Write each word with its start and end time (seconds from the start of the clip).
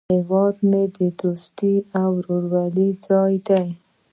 هیواد 0.13 0.55
مې 0.69 0.83
د 0.97 0.99
دوستۍ 1.19 1.75
او 2.01 2.09
ورورولۍ 2.17 2.89
ځای 3.07 3.33
دی 3.47 3.67